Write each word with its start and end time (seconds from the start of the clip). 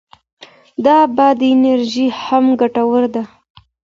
د 0.83 0.85
باد 1.15 1.39
انرژي 1.53 2.07
هم 2.23 2.45
ګټوره 2.59 3.07
ده. 3.15 3.23